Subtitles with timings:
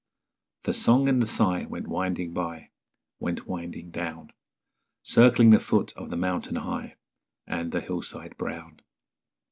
[0.63, 2.71] The song and the sigh went winding by,
[3.19, 4.31] Went winding down;
[5.03, 6.95] Circling the foot of the mountain high,
[7.45, 8.79] And the hillside brown.